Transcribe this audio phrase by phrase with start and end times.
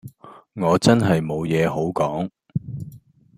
[0.53, 2.31] 我真係冇嘢好講